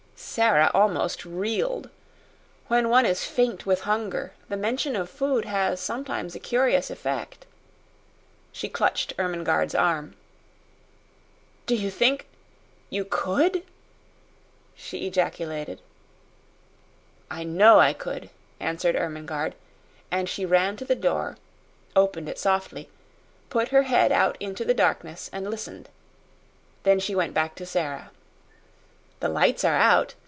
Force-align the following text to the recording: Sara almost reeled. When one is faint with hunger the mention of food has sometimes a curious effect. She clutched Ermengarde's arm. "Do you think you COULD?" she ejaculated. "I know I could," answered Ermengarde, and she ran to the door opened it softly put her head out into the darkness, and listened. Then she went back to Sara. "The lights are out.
Sara 0.23 0.69
almost 0.71 1.25
reeled. 1.25 1.89
When 2.67 2.89
one 2.89 3.07
is 3.07 3.25
faint 3.25 3.65
with 3.65 3.81
hunger 3.81 4.33
the 4.49 4.55
mention 4.55 4.95
of 4.95 5.09
food 5.09 5.45
has 5.45 5.79
sometimes 5.81 6.35
a 6.35 6.39
curious 6.39 6.91
effect. 6.91 7.47
She 8.51 8.69
clutched 8.69 9.13
Ermengarde's 9.17 9.73
arm. 9.73 10.13
"Do 11.65 11.75
you 11.75 11.89
think 11.89 12.27
you 12.91 13.03
COULD?" 13.03 13.63
she 14.75 15.07
ejaculated. 15.07 15.81
"I 17.31 17.43
know 17.43 17.79
I 17.79 17.91
could," 17.91 18.29
answered 18.59 18.95
Ermengarde, 18.95 19.55
and 20.11 20.29
she 20.29 20.45
ran 20.45 20.77
to 20.77 20.85
the 20.85 20.95
door 20.95 21.35
opened 21.95 22.29
it 22.29 22.37
softly 22.37 22.89
put 23.49 23.69
her 23.69 23.83
head 23.83 24.11
out 24.11 24.37
into 24.39 24.63
the 24.65 24.75
darkness, 24.75 25.31
and 25.33 25.49
listened. 25.49 25.89
Then 26.83 26.99
she 26.99 27.15
went 27.15 27.33
back 27.33 27.55
to 27.55 27.65
Sara. 27.65 28.11
"The 29.19 29.29
lights 29.29 29.63
are 29.63 29.75
out. 29.75 30.15